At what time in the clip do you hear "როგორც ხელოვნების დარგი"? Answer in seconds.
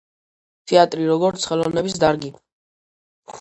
1.09-2.33